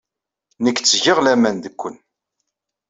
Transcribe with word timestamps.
Nekk 0.63 0.77
ttgeɣ 0.79 1.17
laman 1.21 1.57
deg 1.63 1.73
Ken. 1.81 1.95